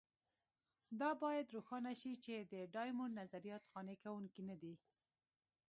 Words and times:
دا 1.01 1.09
باید 1.23 1.53
روښانه 1.55 1.91
شي 2.01 2.13
چې 2.25 2.35
د 2.51 2.53
ډایمونډ 2.75 3.13
نظریات 3.21 3.63
قانع 3.73 3.95
کوونکي 4.03 4.41
نه 4.49 4.55
دي. 4.61 4.73